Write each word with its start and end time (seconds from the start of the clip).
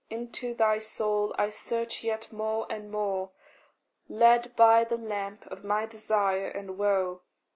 Into 0.09 0.55
thy 0.55 0.79
soul 0.79 1.31
I 1.37 1.51
search 1.51 2.03
yet 2.03 2.33
more 2.33 2.65
and 2.71 2.89
more, 2.89 3.29
Led 4.09 4.55
by 4.55 4.83
the 4.83 4.97
lamp 4.97 5.45
of 5.45 5.63
my 5.63 5.85
desire 5.85 6.47
and 6.47 6.75
woe. 6.75 7.21